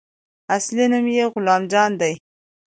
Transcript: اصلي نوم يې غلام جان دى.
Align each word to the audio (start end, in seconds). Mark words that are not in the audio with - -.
اصلي 0.55 0.85
نوم 0.91 1.05
يې 1.15 1.25
غلام 1.33 1.61
جان 1.71 1.91
دى. 1.99 2.13